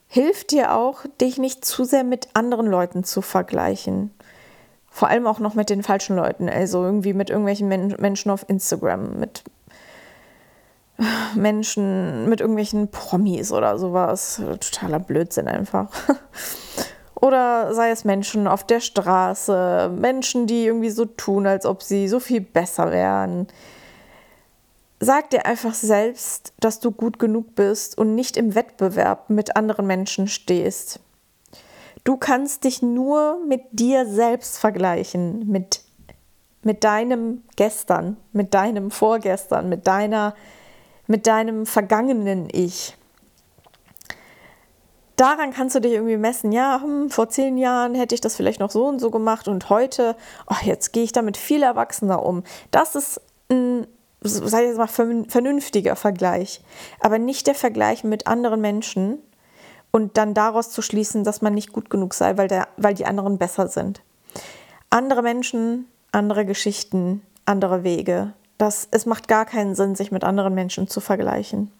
hilft 0.06 0.52
dir 0.52 0.74
auch, 0.74 1.04
dich 1.20 1.38
nicht 1.38 1.64
zu 1.64 1.84
sehr 1.84 2.04
mit 2.04 2.28
anderen 2.34 2.66
Leuten 2.66 3.04
zu 3.04 3.20
vergleichen. 3.20 4.14
Vor 4.94 5.08
allem 5.08 5.26
auch 5.26 5.40
noch 5.40 5.54
mit 5.54 5.70
den 5.70 5.82
falschen 5.82 6.14
Leuten, 6.14 6.48
also 6.48 6.84
irgendwie 6.84 7.14
mit 7.14 7.28
irgendwelchen 7.28 7.66
Menschen 7.66 8.30
auf 8.30 8.48
Instagram, 8.48 9.18
mit 9.18 9.42
Menschen 11.34 12.28
mit 12.28 12.40
irgendwelchen 12.40 12.92
Promis 12.92 13.50
oder 13.50 13.76
sowas. 13.76 14.40
Totaler 14.60 15.00
Blödsinn 15.00 15.48
einfach. 15.48 15.88
Oder 17.16 17.74
sei 17.74 17.90
es 17.90 18.04
Menschen 18.04 18.46
auf 18.46 18.64
der 18.64 18.78
Straße, 18.78 19.90
Menschen, 19.98 20.46
die 20.46 20.66
irgendwie 20.66 20.90
so 20.90 21.06
tun, 21.06 21.48
als 21.48 21.66
ob 21.66 21.82
sie 21.82 22.06
so 22.06 22.20
viel 22.20 22.40
besser 22.40 22.92
wären. 22.92 23.48
Sag 25.00 25.30
dir 25.30 25.44
einfach 25.44 25.74
selbst, 25.74 26.52
dass 26.60 26.78
du 26.78 26.92
gut 26.92 27.18
genug 27.18 27.56
bist 27.56 27.98
und 27.98 28.14
nicht 28.14 28.36
im 28.36 28.54
Wettbewerb 28.54 29.28
mit 29.28 29.56
anderen 29.56 29.88
Menschen 29.88 30.28
stehst. 30.28 31.00
Du 32.04 32.16
kannst 32.16 32.64
dich 32.64 32.82
nur 32.82 33.38
mit 33.46 33.62
dir 33.72 34.06
selbst 34.06 34.58
vergleichen, 34.58 35.50
mit, 35.50 35.80
mit 36.62 36.84
deinem 36.84 37.42
Gestern, 37.56 38.18
mit 38.32 38.54
deinem 38.54 38.90
Vorgestern, 38.90 39.68
mit 39.68 39.86
deiner 39.86 40.34
mit 41.06 41.26
deinem 41.26 41.66
vergangenen 41.66 42.48
Ich. 42.50 42.96
Daran 45.16 45.52
kannst 45.52 45.76
du 45.76 45.80
dich 45.80 45.92
irgendwie 45.92 46.16
messen, 46.16 46.50
ja, 46.50 46.80
hm, 46.82 47.08
vor 47.08 47.28
zehn 47.28 47.56
Jahren 47.56 47.94
hätte 47.94 48.14
ich 48.14 48.20
das 48.20 48.34
vielleicht 48.34 48.58
noch 48.58 48.70
so 48.70 48.86
und 48.86 48.98
so 48.98 49.10
gemacht 49.10 49.46
und 49.46 49.70
heute, 49.70 50.16
oh, 50.48 50.56
jetzt 50.64 50.92
gehe 50.92 51.04
ich 51.04 51.12
damit 51.12 51.36
viel 51.36 51.62
erwachsener 51.62 52.24
um. 52.24 52.42
Das 52.72 52.96
ist 52.96 53.20
ein, 53.48 53.86
sei 54.22 54.66
jetzt 54.66 54.78
mal, 54.78 54.88
vernünftiger 54.88 55.94
Vergleich, 55.94 56.62
aber 56.98 57.18
nicht 57.18 57.46
der 57.46 57.54
Vergleich 57.54 58.02
mit 58.02 58.26
anderen 58.26 58.60
Menschen 58.60 59.18
und 59.94 60.16
dann 60.16 60.34
daraus 60.34 60.70
zu 60.70 60.82
schließen, 60.82 61.22
dass 61.22 61.40
man 61.40 61.54
nicht 61.54 61.72
gut 61.72 61.88
genug 61.88 62.14
sei, 62.14 62.36
weil, 62.36 62.48
der, 62.48 62.66
weil 62.76 62.94
die 62.94 63.06
anderen 63.06 63.38
besser 63.38 63.68
sind. 63.68 64.02
Andere 64.90 65.22
Menschen, 65.22 65.86
andere 66.10 66.44
Geschichten, 66.44 67.22
andere 67.44 67.84
Wege, 67.84 68.32
das, 68.58 68.88
es 68.90 69.06
macht 69.06 69.28
gar 69.28 69.44
keinen 69.44 69.76
Sinn, 69.76 69.94
sich 69.94 70.10
mit 70.10 70.24
anderen 70.24 70.52
Menschen 70.52 70.88
zu 70.88 71.00
vergleichen. 71.00 71.70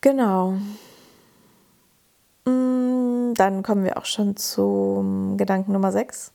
Genau. 0.00 0.52
Mm, 2.44 3.34
dann 3.34 3.64
kommen 3.64 3.82
wir 3.82 3.98
auch 3.98 4.04
schon 4.04 4.36
zum 4.36 5.36
Gedanken 5.38 5.72
Nummer 5.72 5.90
6. 5.90 6.30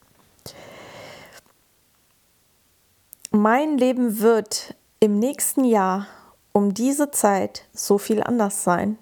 Mein 3.31 3.77
Leben 3.77 4.19
wird 4.19 4.75
im 5.00 5.17
nächsten 5.17 5.63
Jahr 5.63 6.07
um 6.53 6.74
diese 6.74 7.12
Zeit 7.12 7.67
so 7.74 7.98
viel 7.98 8.24
anders 8.24 8.63
sein. 8.63 8.98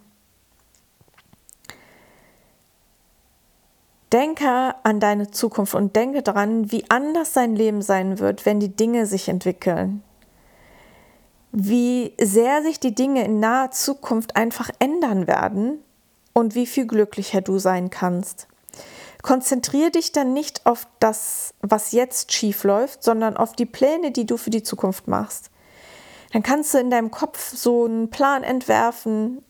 Denke 4.11 4.75
an 4.83 4.99
deine 4.99 5.31
Zukunft 5.31 5.75
und 5.75 5.95
denke 5.95 6.21
daran, 6.21 6.71
wie 6.71 6.89
anders 6.89 7.33
dein 7.33 7.55
Leben 7.55 7.81
sein 7.81 8.19
wird, 8.19 8.45
wenn 8.45 8.59
die 8.59 8.75
Dinge 8.75 9.05
sich 9.05 9.29
entwickeln. 9.29 10.03
Wie 11.53 12.13
sehr 12.19 12.61
sich 12.61 12.79
die 12.79 12.95
Dinge 12.95 13.23
in 13.23 13.39
naher 13.39 13.71
Zukunft 13.71 14.35
einfach 14.35 14.69
ändern 14.79 15.27
werden 15.27 15.79
und 16.33 16.55
wie 16.55 16.65
viel 16.65 16.87
glücklicher 16.87 17.41
du 17.41 17.59
sein 17.59 17.89
kannst. 17.89 18.47
Konzentriere 19.21 19.91
dich 19.91 20.11
dann 20.11 20.33
nicht 20.33 20.65
auf 20.65 20.87
das, 20.99 21.53
was 21.61 21.91
jetzt 21.91 22.33
schief 22.33 22.63
läuft, 22.63 23.03
sondern 23.03 23.37
auf 23.37 23.53
die 23.53 23.65
Pläne, 23.65 24.11
die 24.11 24.25
du 24.25 24.37
für 24.37 24.49
die 24.49 24.63
Zukunft 24.63 25.07
machst. 25.07 25.51
Dann 26.33 26.43
kannst 26.43 26.73
du 26.73 26.77
in 26.77 26.89
deinem 26.89 27.11
Kopf 27.11 27.55
so 27.55 27.85
einen 27.85 28.09
Plan 28.09 28.43
entwerfen, 28.43 29.43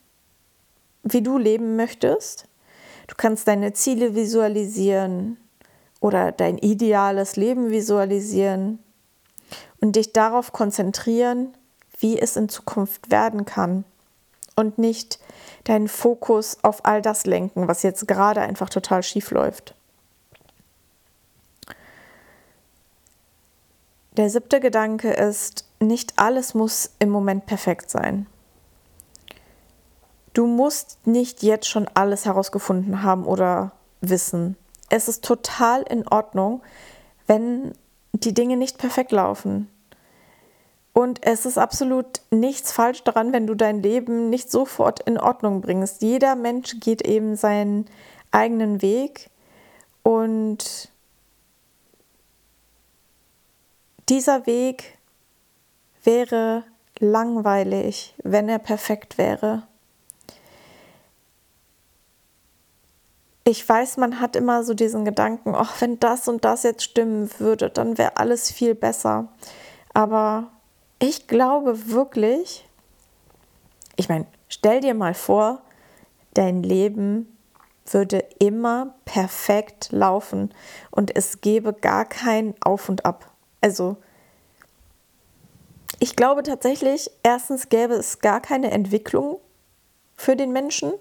wie 1.03 1.21
du 1.21 1.38
leben 1.38 1.75
möchtest 1.75 2.47
Du 3.11 3.17
kannst 3.17 3.50
deine 3.50 3.73
Ziele 3.73 4.15
visualisieren 4.15 5.35
oder 6.00 6.31
dein 6.31 6.57
ideales 6.57 7.35
Leben 7.35 7.69
visualisieren 7.69 8.79
und 9.81 9.97
dich 9.97 10.13
darauf 10.13 10.53
konzentrieren, 10.53 11.53
wie 12.00 12.17
es 12.17 12.38
in 12.38 12.47
Zukunft 12.47 13.11
werden 13.11 13.43
kann 13.43 13.83
und 14.55 14.77
nicht 14.77 15.19
deinen 15.65 15.89
Fokus 15.89 16.57
auf 16.61 16.85
all 16.85 17.01
das 17.01 17.25
lenken, 17.25 17.67
was 17.67 17.83
jetzt 17.83 18.07
gerade 18.07 18.39
einfach 18.39 18.69
total 18.69 19.03
schief 19.03 19.31
läuft. 19.31 19.75
Der 24.18 24.30
siebte 24.30 24.60
Gedanke 24.60 25.12
ist, 25.12 25.65
nicht 25.80 26.13
alles 26.18 26.53
muss 26.53 26.91
im 27.00 27.10
Moment 27.10 27.46
perfekt 27.46 27.89
sein. 27.89 28.27
Du 30.34 30.48
musst 30.48 31.00
nicht 31.06 31.44
jetzt 31.44 31.68
schon 31.68 31.89
alles 31.94 32.25
herausgefunden 32.25 33.03
haben 33.03 33.25
oder 33.25 33.72
wissen. 34.01 34.58
Es 34.89 35.08
ist 35.08 35.24
total 35.24 35.84
in 35.84 36.08
Ordnung, 36.08 36.62
wenn 37.27 37.74
die 38.13 38.34
Dinge 38.34 38.58
nicht 38.58 38.77
perfekt 38.77 39.12
laufen. 39.13 39.70
Und 40.94 41.25
es 41.25 41.46
ist 41.46 41.58
absolut 41.58 42.22
nichts 42.32 42.74
falsch 42.74 43.03
daran, 43.03 43.32
wenn 43.32 43.48
du 43.48 43.56
dein 43.56 43.82
Leben 43.82 44.30
nicht 44.30 44.51
sofort 44.51 45.00
in 45.01 45.18
Ordnung 45.18 45.62
bringst. 45.62 46.01
Jeder 46.01 46.36
Mensch 46.36 46.80
geht 46.82 47.01
eben 47.08 47.38
seinen 47.38 47.86
eigenen 48.32 48.82
Weg 48.82 49.30
und 50.03 50.90
dieser 54.10 54.46
Weg 54.46 54.98
wäre 56.03 56.63
langweilig, 57.00 58.13
wenn 58.24 58.50
er 58.50 58.60
perfekt 58.60 59.17
wäre. 59.17 59.63
Ich 63.43 63.67
weiß, 63.67 63.98
man 63.98 64.20
hat 64.20 64.36
immer 64.36 64.63
so 64.63 64.74
diesen 64.75 65.03
Gedanken, 65.03 65.55
ach, 65.55 65.81
wenn 65.81 66.00
das 66.00 66.27
und 66.27 66.46
das 66.46 66.63
jetzt 66.63 66.84
stimmen 66.84 67.29
würde, 67.39 67.70
dann 67.70 67.98
wäre 67.98 68.17
alles 68.17 68.51
viel 68.51 68.75
besser. 68.75 69.29
Aber 69.93 70.51
ich 71.00 71.27
glaube 71.27 71.89
wirklich, 71.89 72.67
ich 73.96 74.10
meine, 74.10 74.27
stell 74.48 74.79
dir 74.79 74.93
mal 74.93 75.15
vor, 75.15 75.63
dein 76.36 76.62
Leben 76.62 77.36
würde 77.86 78.24
immer 78.39 78.93
perfekt 79.05 79.91
laufen 79.91 80.53
und 80.91 81.15
es 81.15 81.41
gäbe 81.41 81.74
gar 81.74 82.05
kein 82.05 82.53
Auf 82.62 82.89
und 82.89 83.05
Ab. 83.05 83.30
Also, 83.62 83.98
ich 86.00 86.15
glaube 86.15 86.44
tatsächlich, 86.44 87.12
erstens 87.24 87.70
gäbe 87.70 87.94
es 87.94 88.20
gar 88.20 88.41
keine 88.41 88.72
Entwicklung 88.72 89.39
für 90.15 90.36
den 90.36 90.51
Menschen. 90.51 90.91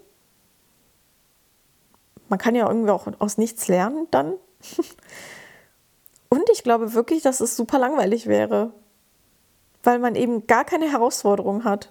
Man 2.29 2.39
kann 2.39 2.55
ja 2.55 2.69
irgendwie 2.69 2.91
auch 2.91 3.07
aus 3.19 3.39
nichts 3.39 3.67
lernen 3.67 4.07
dann. 4.11 4.35
Und 6.29 6.49
ich 6.53 6.63
glaube 6.63 6.95
wirklich, 6.95 7.23
dass 7.23 7.41
es 7.41 7.57
super 7.57 7.79
langweilig 7.79 8.27
wäre 8.27 8.73
weil 9.83 9.99
man 9.99 10.15
eben 10.15 10.47
gar 10.47 10.65
keine 10.65 10.91
Herausforderung 10.91 11.65
hat. 11.65 11.91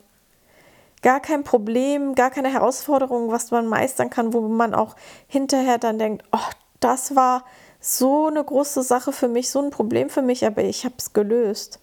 Gar 1.02 1.22
kein 1.22 1.44
Problem, 1.44 2.14
gar 2.14 2.30
keine 2.30 2.52
Herausforderung, 2.52 3.32
was 3.32 3.52
man 3.52 3.68
meistern 3.68 4.10
kann, 4.10 4.34
wo 4.34 4.42
man 4.42 4.74
auch 4.74 4.96
hinterher 5.28 5.78
dann 5.78 5.98
denkt, 5.98 6.26
oh, 6.32 6.52
das 6.80 7.16
war 7.16 7.46
so 7.80 8.28
eine 8.28 8.44
große 8.44 8.84
Sache 8.84 9.12
für 9.12 9.28
mich, 9.28 9.50
so 9.50 9.62
ein 9.62 9.70
Problem 9.70 10.10
für 10.10 10.22
mich, 10.22 10.46
aber 10.46 10.64
ich 10.64 10.86
habe 10.86 10.96
es 10.98 11.14
gelöst. 11.14 11.80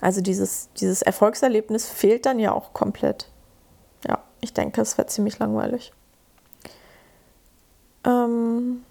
Also 0.00 0.20
dieses, 0.20 0.68
dieses 0.74 1.00
Erfolgserlebnis 1.02 1.88
fehlt 1.88 2.26
dann 2.26 2.38
ja 2.38 2.52
auch 2.52 2.74
komplett. 2.74 3.30
Ja, 4.06 4.22
ich 4.40 4.52
denke, 4.52 4.82
es 4.82 4.98
wäre 4.98 5.06
ziemlich 5.06 5.38
langweilig. 5.38 5.92
Ähm 8.04 8.84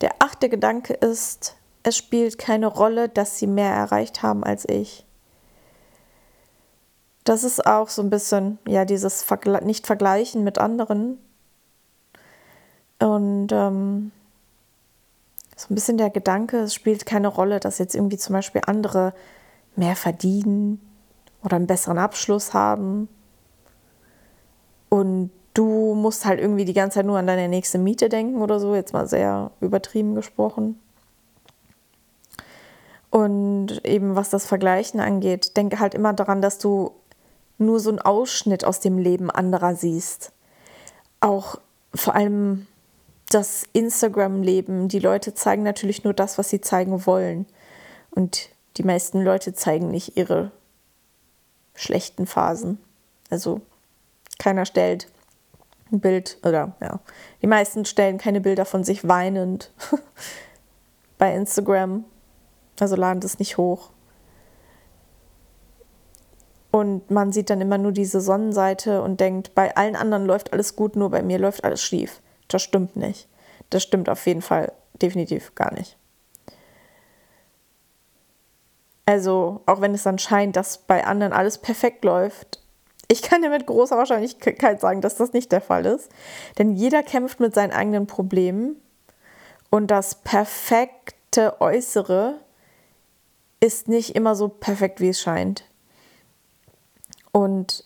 der 0.00 0.14
achte 0.20 0.48
Gedanke 0.48 0.94
ist, 0.94 1.56
es 1.82 1.96
spielt 1.96 2.38
keine 2.38 2.66
Rolle, 2.66 3.08
dass 3.08 3.38
sie 3.38 3.46
mehr 3.46 3.72
erreicht 3.72 4.22
haben 4.22 4.44
als 4.44 4.66
ich. 4.68 5.04
Das 7.24 7.44
ist 7.44 7.66
auch 7.66 7.88
so 7.88 8.02
ein 8.02 8.10
bisschen, 8.10 8.58
ja, 8.66 8.84
dieses 8.84 9.22
Vergle 9.22 9.62
Nicht-Vergleichen 9.64 10.42
mit 10.42 10.58
anderen. 10.58 11.18
Und 13.00 13.48
ähm, 13.50 14.12
so 15.56 15.66
ein 15.70 15.74
bisschen 15.74 15.98
der 15.98 16.10
Gedanke, 16.10 16.58
es 16.60 16.74
spielt 16.74 17.06
keine 17.06 17.28
Rolle, 17.28 17.60
dass 17.60 17.78
jetzt 17.78 17.94
irgendwie 17.94 18.18
zum 18.18 18.34
Beispiel 18.34 18.62
andere 18.66 19.12
mehr 19.76 19.96
verdienen 19.96 20.80
oder 21.42 21.56
einen 21.56 21.66
besseren 21.66 21.98
Abschluss 21.98 22.54
haben. 22.54 23.08
Und 24.88 25.30
du 25.54 25.94
musst 25.94 26.24
halt 26.24 26.40
irgendwie 26.40 26.64
die 26.64 26.72
ganze 26.72 26.96
Zeit 26.96 27.06
nur 27.06 27.18
an 27.18 27.26
deine 27.26 27.48
nächste 27.48 27.78
Miete 27.78 28.08
denken 28.08 28.40
oder 28.40 28.60
so, 28.60 28.74
jetzt 28.74 28.92
mal 28.92 29.06
sehr 29.06 29.50
übertrieben 29.60 30.14
gesprochen. 30.14 30.78
Und 33.10 33.84
eben 33.84 34.14
was 34.14 34.30
das 34.30 34.46
Vergleichen 34.46 35.00
angeht, 35.00 35.56
denke 35.56 35.80
halt 35.80 35.94
immer 35.94 36.12
daran, 36.12 36.40
dass 36.40 36.58
du 36.58 36.92
nur 37.58 37.80
so 37.80 37.90
einen 37.90 37.98
Ausschnitt 37.98 38.64
aus 38.64 38.80
dem 38.80 38.98
Leben 38.98 39.30
anderer 39.30 39.74
siehst. 39.74 40.32
Auch 41.20 41.60
vor 41.94 42.14
allem 42.14 42.66
das 43.30 43.64
Instagram-Leben. 43.72 44.88
Die 44.88 44.98
Leute 44.98 45.34
zeigen 45.34 45.62
natürlich 45.62 46.04
nur 46.04 46.12
das, 46.12 46.36
was 46.36 46.50
sie 46.50 46.60
zeigen 46.60 47.06
wollen. 47.06 47.46
Und 48.10 48.50
die 48.76 48.82
meisten 48.82 49.22
Leute 49.22 49.54
zeigen 49.54 49.90
nicht 49.90 50.16
ihre 50.16 50.50
schlechten 51.74 52.26
Phasen. 52.26 52.78
Also 53.30 53.62
keiner 54.38 54.66
stellt 54.66 55.08
ein 55.90 56.00
Bild 56.00 56.38
oder 56.44 56.76
ja, 56.80 57.00
die 57.42 57.46
meisten 57.46 57.84
stellen 57.84 58.18
keine 58.18 58.40
Bilder 58.40 58.64
von 58.64 58.84
sich 58.84 59.08
weinend 59.08 59.72
bei 61.18 61.34
Instagram 61.34 62.04
also 62.80 62.96
laden 62.96 63.20
das 63.20 63.38
nicht 63.38 63.56
hoch. 63.58 63.90
Und 66.70 67.10
man 67.10 67.32
sieht 67.32 67.50
dann 67.50 67.60
immer 67.60 67.78
nur 67.78 67.92
diese 67.92 68.20
Sonnenseite 68.20 69.02
und 69.02 69.20
denkt, 69.20 69.54
bei 69.54 69.76
allen 69.76 69.96
anderen 69.96 70.24
läuft 70.24 70.52
alles 70.52 70.76
gut, 70.76 70.94
nur 70.94 71.10
bei 71.10 71.22
mir 71.22 71.38
läuft 71.38 71.64
alles 71.64 71.82
schief. 71.82 72.20
Das 72.50 72.62
stimmt 72.62 72.96
nicht. 72.96 73.28
Das 73.70 73.82
stimmt 73.82 74.08
auf 74.08 74.26
jeden 74.26 74.42
Fall 74.42 74.72
definitiv 75.00 75.54
gar 75.54 75.72
nicht. 75.72 75.96
Also, 79.06 79.62
auch 79.66 79.80
wenn 79.80 79.94
es 79.94 80.02
dann 80.02 80.18
scheint, 80.18 80.56
dass 80.56 80.78
bei 80.78 81.04
anderen 81.04 81.32
alles 81.32 81.58
perfekt 81.58 82.04
läuft, 82.04 82.60
ich 83.08 83.22
kann 83.22 83.42
dir 83.42 83.50
mit 83.50 83.66
großer 83.66 83.96
Wahrscheinlichkeit 83.96 84.80
sagen, 84.80 85.00
dass 85.00 85.16
das 85.16 85.32
nicht 85.32 85.50
der 85.50 85.60
Fall 85.60 85.84
ist. 85.84 86.10
Denn 86.58 86.76
jeder 86.76 87.02
kämpft 87.02 87.40
mit 87.40 87.54
seinen 87.54 87.72
eigenen 87.72 88.06
Problemen 88.06 88.76
und 89.70 89.88
das 89.88 90.16
perfekte 90.16 91.60
Äußere 91.60 92.38
ist 93.58 93.88
nicht 93.88 94.14
immer 94.14 94.34
so 94.34 94.48
perfekt, 94.48 95.00
wie 95.00 95.08
es 95.08 95.20
scheint. 95.20 95.64
Und 97.32 97.84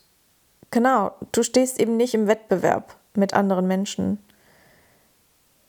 genau, 0.70 1.12
du 1.32 1.42
stehst 1.42 1.80
eben 1.80 1.96
nicht 1.96 2.14
im 2.14 2.26
Wettbewerb 2.26 2.96
mit 3.14 3.34
anderen 3.34 3.66
Menschen. 3.66 4.18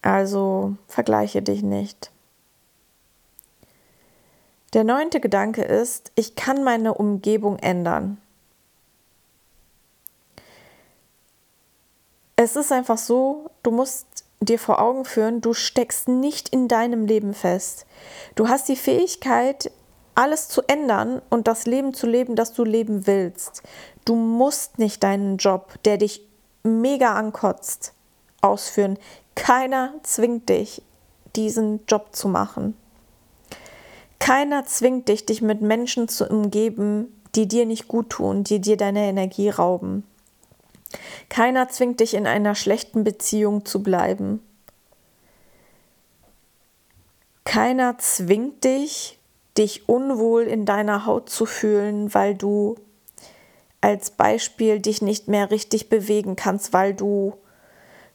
Also 0.05 0.75
vergleiche 0.87 1.41
dich 1.41 1.63
nicht. 1.63 2.11
Der 4.73 4.83
neunte 4.83 5.19
Gedanke 5.19 5.63
ist, 5.63 6.11
ich 6.13 6.35
kann 6.35 6.63
meine 6.63 6.93
Umgebung 6.93 7.57
ändern. 7.57 8.21
Es 12.35 12.55
ist 12.55 12.71
einfach 12.71 12.99
so, 12.99 13.49
du 13.63 13.71
musst 13.71 14.05
dir 14.41 14.59
vor 14.59 14.79
Augen 14.79 15.05
führen, 15.05 15.41
du 15.41 15.53
steckst 15.53 16.07
nicht 16.07 16.49
in 16.49 16.67
deinem 16.67 17.07
Leben 17.07 17.33
fest. 17.33 17.87
Du 18.35 18.47
hast 18.47 18.69
die 18.69 18.75
Fähigkeit, 18.75 19.71
alles 20.13 20.49
zu 20.49 20.61
ändern 20.67 21.23
und 21.31 21.47
das 21.47 21.65
Leben 21.65 21.95
zu 21.95 22.05
leben, 22.05 22.35
das 22.35 22.53
du 22.53 22.63
leben 22.63 23.07
willst. 23.07 23.63
Du 24.05 24.15
musst 24.15 24.77
nicht 24.77 25.01
deinen 25.01 25.37
Job, 25.37 25.81
der 25.83 25.97
dich 25.97 26.21
mega 26.61 27.15
ankotzt, 27.15 27.93
ausführen. 28.41 28.99
Keiner 29.35 29.93
zwingt 30.03 30.49
dich, 30.49 30.81
diesen 31.35 31.85
Job 31.87 32.15
zu 32.15 32.27
machen. 32.27 32.75
Keiner 34.19 34.65
zwingt 34.65 35.07
dich, 35.09 35.25
dich 35.25 35.41
mit 35.41 35.61
Menschen 35.61 36.07
zu 36.07 36.27
umgeben, 36.27 37.21
die 37.35 37.47
dir 37.47 37.65
nicht 37.65 37.87
gut 37.87 38.09
tun, 38.09 38.43
die 38.43 38.59
dir 38.59 38.77
deine 38.77 39.05
Energie 39.05 39.49
rauben. 39.49 40.03
Keiner 41.29 41.69
zwingt 41.69 41.99
dich, 41.99 42.13
in 42.13 42.25
einer 42.25 42.55
schlechten 42.55 43.03
Beziehung 43.03 43.65
zu 43.65 43.83
bleiben. 43.83 44.41
Keiner 47.43 47.97
zwingt 47.99 48.63
dich, 48.63 49.19
dich 49.57 49.87
unwohl 49.87 50.43
in 50.43 50.65
deiner 50.65 51.05
Haut 51.05 51.29
zu 51.29 51.45
fühlen, 51.45 52.13
weil 52.13 52.35
du 52.35 52.75
als 53.81 54.09
Beispiel 54.09 54.79
dich 54.79 55.01
nicht 55.01 55.27
mehr 55.27 55.51
richtig 55.51 55.89
bewegen 55.89 56.35
kannst, 56.35 56.73
weil 56.73 56.93
du 56.93 57.35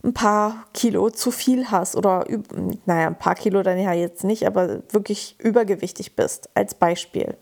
ein 0.02 0.14
paar 0.14 0.66
Kilo 0.72 1.10
zu 1.10 1.30
viel 1.30 1.70
hast 1.70 1.94
oder, 1.94 2.24
naja, 2.86 3.08
ein 3.08 3.18
paar 3.18 3.34
Kilo 3.34 3.62
dann 3.62 3.78
ja 3.78 3.92
jetzt 3.92 4.24
nicht, 4.24 4.46
aber 4.46 4.82
wirklich 4.90 5.36
übergewichtig 5.38 6.16
bist, 6.16 6.48
als 6.54 6.74
Beispiel. 6.74 7.36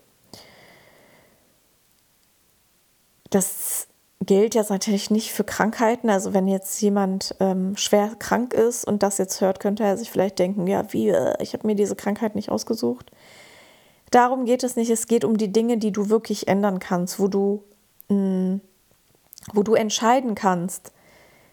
Das 3.29 3.87
gilt 4.25 4.55
jetzt 4.55 4.69
natürlich 4.69 5.09
nicht 5.09 5.31
für 5.31 5.43
Krankheiten. 5.43 6.09
Also 6.09 6.33
wenn 6.33 6.47
jetzt 6.47 6.81
jemand 6.81 7.35
ähm, 7.39 7.77
schwer 7.77 8.15
krank 8.19 8.53
ist 8.53 8.85
und 8.85 9.03
das 9.03 9.17
jetzt 9.17 9.39
hört, 9.39 9.59
könnte 9.59 9.83
er 9.83 9.97
sich 9.97 10.11
vielleicht 10.11 10.39
denken, 10.39 10.67
ja, 10.67 10.91
wie, 10.91 11.09
äh, 11.09 11.41
ich 11.41 11.53
habe 11.53 11.65
mir 11.65 11.75
diese 11.75 11.95
Krankheit 11.95 12.35
nicht 12.35 12.49
ausgesucht. 12.49 13.11
Darum 14.11 14.45
geht 14.45 14.63
es 14.63 14.75
nicht. 14.75 14.89
Es 14.89 15.07
geht 15.07 15.23
um 15.23 15.37
die 15.37 15.51
Dinge, 15.51 15.77
die 15.77 15.91
du 15.91 16.09
wirklich 16.09 16.47
ändern 16.47 16.79
kannst, 16.79 17.19
wo 17.19 17.27
du, 17.27 17.63
mh, 18.09 18.15
mm, 18.15 18.61
wo 19.53 19.63
du 19.63 19.75
entscheiden 19.75 20.35
kannst, 20.35 20.91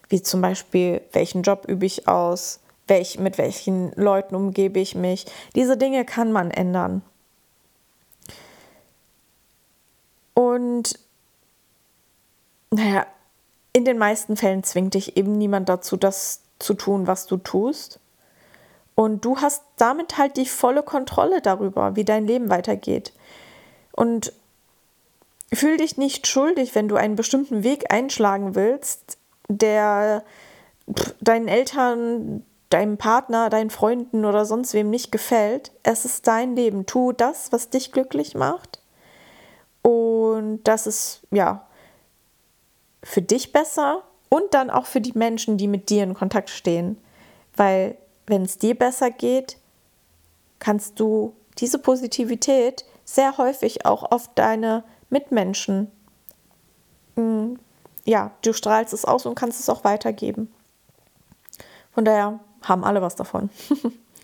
wie 0.09 0.21
zum 0.21 0.41
Beispiel, 0.41 1.01
welchen 1.11 1.41
Job 1.41 1.65
übe 1.67 1.85
ich 1.85 2.07
aus, 2.07 2.59
welch, 2.87 3.19
mit 3.19 3.37
welchen 3.37 3.91
Leuten 3.93 4.35
umgebe 4.35 4.79
ich 4.79 4.95
mich. 4.95 5.25
Diese 5.55 5.77
Dinge 5.77 6.05
kann 6.05 6.31
man 6.31 6.51
ändern. 6.51 7.01
Und 10.33 10.99
naja, 12.71 13.05
in 13.73 13.85
den 13.85 13.97
meisten 13.97 14.37
Fällen 14.37 14.63
zwingt 14.63 14.93
dich 14.93 15.17
eben 15.17 15.37
niemand 15.37 15.69
dazu, 15.69 15.97
das 15.97 16.41
zu 16.59 16.73
tun, 16.73 17.07
was 17.07 17.25
du 17.27 17.37
tust. 17.37 17.99
Und 18.95 19.25
du 19.25 19.37
hast 19.37 19.63
damit 19.77 20.17
halt 20.17 20.37
die 20.37 20.47
volle 20.47 20.81
Kontrolle 20.81 21.41
darüber, 21.41 21.95
wie 21.95 22.05
dein 22.05 22.25
Leben 22.25 22.49
weitergeht. 22.49 23.13
Und 23.91 24.33
fühl 25.53 25.77
dich 25.77 25.97
nicht 25.97 26.27
schuldig, 26.27 26.73
wenn 26.75 26.87
du 26.87 26.95
einen 26.95 27.15
bestimmten 27.15 27.63
Weg 27.63 27.91
einschlagen 27.93 28.55
willst, 28.55 29.16
der 29.47 30.23
deinen 31.21 31.47
Eltern, 31.47 32.45
deinem 32.69 32.97
Partner, 32.97 33.49
deinen 33.49 33.69
Freunden 33.69 34.25
oder 34.25 34.45
sonst 34.45 34.73
wem 34.73 34.89
nicht 34.89 35.11
gefällt. 35.11 35.71
Es 35.83 36.05
ist 36.05 36.27
dein 36.27 36.55
Leben. 36.55 36.85
Tu 36.85 37.11
das, 37.13 37.51
was 37.51 37.69
dich 37.69 37.91
glücklich 37.91 38.35
macht. 38.35 38.81
Und 39.81 40.63
das 40.63 40.87
ist 40.87 41.21
ja 41.31 41.65
für 43.03 43.21
dich 43.21 43.53
besser 43.53 44.03
und 44.29 44.53
dann 44.53 44.69
auch 44.69 44.85
für 44.85 44.99
die 44.99 45.17
Menschen, 45.17 45.57
die 45.57 45.67
mit 45.67 45.89
dir 45.89 46.03
in 46.03 46.13
Kontakt 46.13 46.49
stehen. 46.49 46.97
Weil 47.55 47.97
wenn 48.25 48.43
es 48.43 48.57
dir 48.57 48.75
besser 48.75 49.11
geht, 49.11 49.57
kannst 50.59 50.99
du 50.99 51.33
diese 51.57 51.79
Positivität 51.79 52.85
sehr 53.05 53.37
häufig 53.37 53.85
auch 53.85 54.11
auf 54.11 54.29
deine 54.35 54.83
Mitmenschen, 55.09 55.89
mm, 57.15 57.53
ja, 58.07 58.31
du 58.41 58.53
strahlst 58.53 58.93
es 58.93 59.03
aus 59.05 59.25
und 59.25 59.35
kannst 59.35 59.59
es 59.59 59.69
auch 59.69 59.83
weitergeben. 59.83 60.51
Von 61.91 62.05
daher 62.05 62.39
haben 62.61 62.85
alle 62.85 63.01
was 63.01 63.15
davon. 63.15 63.49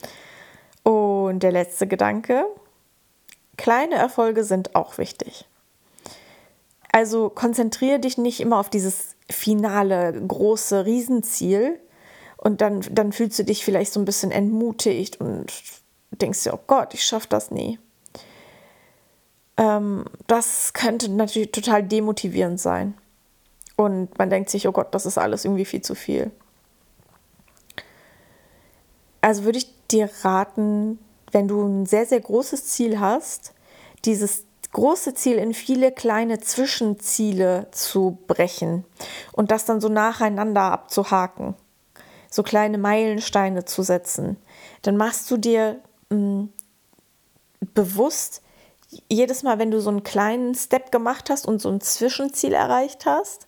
und 0.84 1.43
der 1.43 1.52
letzte 1.52 1.86
Gedanke, 1.86 2.46
kleine 3.58 3.96
Erfolge 3.96 4.46
sind 4.46 4.74
auch 4.74 4.98
wichtig. 4.98 5.46
Also 6.93 7.30
konzentriere 7.30 8.00
dich 8.00 8.17
nicht 8.17 8.39
immer 8.39 8.58
auf 8.60 8.69
dieses 8.69 9.15
finale, 9.30 10.13
große 10.13 10.86
Riesenziel 10.86 11.78
und 12.38 12.62
dann, 12.62 12.82
dann 12.89 13.12
fühlst 13.12 13.39
du 13.39 13.43
dich 13.43 13.65
vielleicht 13.65 13.91
so 13.91 14.00
ein 14.00 14.06
bisschen 14.06 14.32
entmutigt 14.32 15.19
und 15.19 15.52
denkst 16.12 16.43
dir, 16.43 16.54
oh 16.54 16.60
Gott, 16.67 16.93
ich 16.93 17.04
schaffe 17.04 17.28
das 17.28 17.52
nie. 17.52 17.80
Ähm, 19.58 20.06
das 20.28 20.72
könnte 20.74 21.10
natürlich 21.10 21.52
total 21.52 21.84
demotivierend 21.84 22.62
sein. 22.62 22.93
Und 23.76 24.18
man 24.18 24.30
denkt 24.30 24.50
sich, 24.50 24.68
oh 24.68 24.72
Gott, 24.72 24.94
das 24.94 25.06
ist 25.06 25.18
alles 25.18 25.46
irgendwie 25.46 25.66
viel 25.66 25.82
zu 25.82 25.96
viel. 25.96 26.32
Also 29.22 29.46
würde 29.46 29.58
ich 29.58 29.74
dir 29.90 30.10
raten, 30.22 31.00
wenn 31.32 31.48
du 31.48 31.64
ein 31.64 31.86
sehr, 31.86 32.06
sehr 32.06 32.20
großes 32.20 32.66
Ziel 32.66 33.00
hast, 33.00 33.54
dieses 34.06 34.44
große 34.74 35.14
Ziel 35.14 35.38
in 35.38 35.54
viele 35.54 35.92
kleine 35.92 36.40
Zwischenziele 36.40 37.68
zu 37.72 38.18
brechen 38.28 38.86
und 39.32 39.52
das 39.52 39.66
dann 39.66 39.80
so 39.80 39.88
nacheinander 39.88 40.64
abzuhaken, 40.64 41.56
so 42.30 42.44
kleine 42.44 42.78
Meilensteine 42.78 43.66
zu 43.66 43.84
setzen, 43.84 44.38
dann 44.82 44.98
machst 44.98 45.30
du 45.32 45.38
dir 45.38 45.80
mh, 46.10 46.18
mm, 46.18 46.50
bewusst, 47.74 48.42
jedes 49.10 49.42
Mal, 49.44 49.58
wenn 49.58 49.72
du 49.72 49.80
so 49.80 49.90
einen 49.90 50.04
kleinen 50.04 50.54
Step 50.54 50.92
gemacht 50.92 51.30
hast 51.30 51.48
und 51.48 51.62
so 51.62 51.70
ein 51.70 51.82
Zwischenziel 51.82 52.54
erreicht 52.54 53.06
hast, 53.06 53.48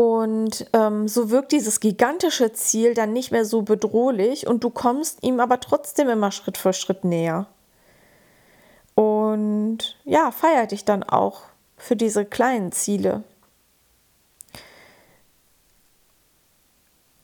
und 0.00 0.64
ähm, 0.72 1.08
so 1.08 1.28
wirkt 1.28 1.52
dieses 1.52 1.78
gigantische 1.78 2.54
Ziel 2.54 2.94
dann 2.94 3.12
nicht 3.12 3.32
mehr 3.32 3.44
so 3.44 3.60
bedrohlich 3.60 4.46
und 4.46 4.64
du 4.64 4.70
kommst 4.70 5.22
ihm 5.22 5.40
aber 5.40 5.60
trotzdem 5.60 6.08
immer 6.08 6.32
Schritt 6.32 6.56
für 6.56 6.72
Schritt 6.72 7.04
näher. 7.04 7.48
Und 8.94 9.98
ja, 10.06 10.30
feier 10.30 10.66
dich 10.66 10.86
dann 10.86 11.02
auch 11.02 11.42
für 11.76 11.96
diese 11.96 12.24
kleinen 12.24 12.72
Ziele. 12.72 13.24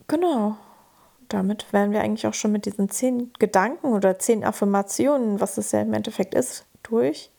Genau. 0.06 0.58
Damit 1.30 1.72
wären 1.72 1.92
wir 1.92 2.02
eigentlich 2.02 2.26
auch 2.26 2.34
schon 2.34 2.52
mit 2.52 2.66
diesen 2.66 2.90
zehn 2.90 3.32
Gedanken 3.38 3.86
oder 3.94 4.18
zehn 4.18 4.44
Affirmationen, 4.44 5.40
was 5.40 5.56
es 5.56 5.72
ja 5.72 5.80
im 5.80 5.94
Endeffekt 5.94 6.34
ist, 6.34 6.66
durch. 6.82 7.30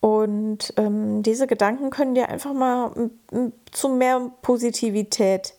Und 0.00 0.74
ähm, 0.76 1.22
diese 1.22 1.46
Gedanken 1.46 1.90
können 1.90 2.14
dir 2.14 2.28
einfach 2.28 2.52
mal 2.52 3.10
zu 3.72 3.88
mehr 3.88 4.30
Positivität 4.42 5.54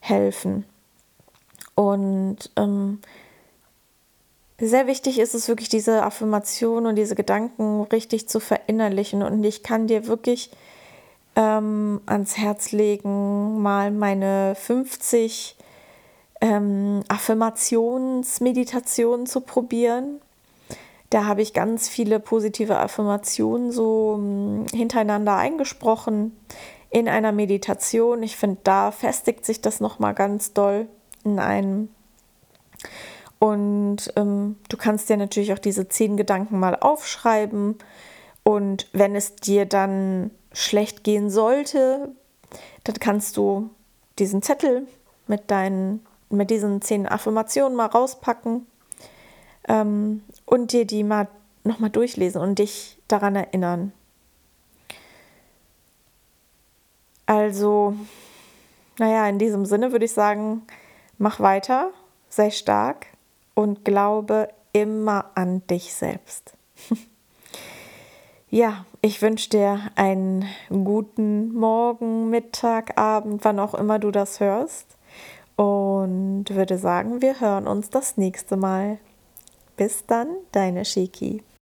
helfen. 0.00 0.64
Und 1.74 2.50
ähm, 2.56 3.00
sehr 4.58 4.86
wichtig 4.86 5.18
ist 5.18 5.34
es 5.34 5.48
wirklich, 5.48 5.68
diese 5.68 6.02
Affirmation 6.02 6.86
und 6.86 6.96
diese 6.96 7.14
Gedanken 7.14 7.82
richtig 7.82 8.26
zu 8.28 8.40
verinnerlichen. 8.40 9.22
Und 9.22 9.44
ich 9.44 9.62
kann 9.62 9.86
dir 9.86 10.06
wirklich 10.06 10.50
ähm, 11.36 12.00
ans 12.06 12.38
Herz 12.38 12.72
legen, 12.72 13.60
mal 13.60 13.90
meine 13.90 14.54
50 14.54 15.56
ähm, 16.40 17.02
Affirmationsmeditationen 17.08 19.26
zu 19.26 19.42
probieren. 19.42 20.22
Da 21.10 21.24
habe 21.24 21.42
ich 21.42 21.52
ganz 21.52 21.88
viele 21.88 22.18
positive 22.18 22.78
Affirmationen 22.78 23.70
so 23.70 24.14
hm, 24.16 24.66
hintereinander 24.72 25.36
eingesprochen 25.36 26.36
in 26.90 27.08
einer 27.08 27.32
Meditation. 27.32 28.22
Ich 28.22 28.36
finde, 28.36 28.58
da 28.64 28.90
festigt 28.90 29.44
sich 29.44 29.60
das 29.60 29.80
nochmal 29.80 30.14
ganz 30.14 30.52
doll 30.52 30.88
in 31.24 31.38
einem. 31.38 31.88
Und 33.38 34.12
ähm, 34.16 34.56
du 34.68 34.76
kannst 34.76 35.08
dir 35.08 35.16
natürlich 35.16 35.52
auch 35.52 35.58
diese 35.58 35.88
zehn 35.88 36.16
Gedanken 36.16 36.58
mal 36.58 36.74
aufschreiben. 36.74 37.76
Und 38.42 38.88
wenn 38.92 39.14
es 39.14 39.36
dir 39.36 39.66
dann 39.66 40.30
schlecht 40.52 41.04
gehen 41.04 41.30
sollte, 41.30 42.10
dann 42.84 42.94
kannst 42.98 43.36
du 43.36 43.70
diesen 44.18 44.42
Zettel 44.42 44.86
mit 45.26 45.50
deinen, 45.50 46.04
mit 46.30 46.50
diesen 46.50 46.80
zehn 46.80 47.06
Affirmationen 47.06 47.76
mal 47.76 47.86
rauspacken 47.86 48.66
ähm, 49.68 50.22
und 50.44 50.72
dir 50.72 50.86
die 50.86 51.04
mal 51.04 51.28
nochmal 51.64 51.90
durchlesen 51.90 52.40
und 52.40 52.58
dich 52.58 52.98
daran 53.08 53.36
erinnern. 53.36 53.92
Also, 57.26 57.94
naja, 58.98 59.28
in 59.28 59.38
diesem 59.38 59.66
Sinne 59.66 59.92
würde 59.92 60.04
ich 60.04 60.12
sagen, 60.12 60.62
mach 61.18 61.40
weiter, 61.40 61.90
sei 62.28 62.50
stark 62.50 63.06
und 63.54 63.84
glaube 63.84 64.48
immer 64.72 65.32
an 65.34 65.66
dich 65.66 65.92
selbst. 65.92 66.54
ja, 68.50 68.84
ich 69.00 69.20
wünsche 69.22 69.50
dir 69.50 69.80
einen 69.96 70.44
guten 70.68 71.52
Morgen, 71.52 72.30
Mittag, 72.30 72.96
Abend, 72.96 73.44
wann 73.44 73.58
auch 73.58 73.74
immer 73.74 73.98
du 73.98 74.10
das 74.10 74.38
hörst. 74.40 74.96
Und 75.56 76.44
würde 76.50 76.76
sagen, 76.76 77.22
wir 77.22 77.40
hören 77.40 77.66
uns 77.66 77.88
das 77.88 78.18
nächste 78.18 78.56
Mal. 78.56 78.98
Bis 79.76 80.04
dann, 80.06 80.28
deine 80.52 80.84
Shiki. 80.84 81.42